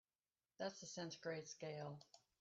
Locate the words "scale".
1.47-1.99